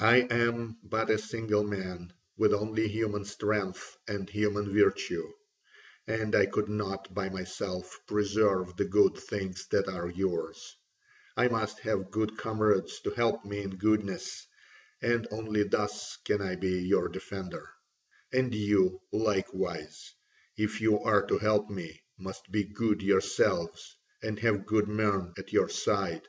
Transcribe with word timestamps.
I 0.00 0.22
am 0.28 0.78
but 0.82 1.08
a 1.08 1.18
single 1.18 1.62
man, 1.62 2.12
with 2.36 2.52
only 2.52 2.88
human 2.88 3.24
strength 3.24 3.96
and 4.08 4.28
human 4.28 4.74
virtue, 4.74 5.32
and 6.04 6.34
I 6.34 6.46
could 6.46 6.68
not 6.68 7.14
by 7.14 7.28
myself 7.28 7.96
preserve 8.08 8.74
the 8.76 8.86
good 8.86 9.16
things 9.16 9.68
that 9.68 9.86
are 9.86 10.10
yours: 10.10 10.74
I 11.36 11.46
must 11.46 11.78
have 11.78 12.10
good 12.10 12.36
comrades 12.36 12.98
to 13.02 13.10
help 13.12 13.44
me 13.44 13.60
in 13.62 13.76
goodness, 13.76 14.48
and 15.00 15.28
only 15.30 15.62
thus 15.62 16.16
can 16.24 16.40
I 16.42 16.56
be 16.56 16.80
your 16.82 17.08
defender; 17.08 17.70
and 18.32 18.52
you 18.52 19.00
likewise, 19.12 20.12
if 20.56 20.80
you 20.80 20.98
are 21.04 21.22
to 21.26 21.38
help 21.38 21.70
me, 21.70 22.00
must 22.18 22.50
be 22.50 22.64
good 22.64 23.00
yourselves 23.00 23.94
and 24.24 24.40
have 24.40 24.66
good 24.66 24.88
men 24.88 25.32
at 25.38 25.52
your 25.52 25.68
side. 25.68 26.26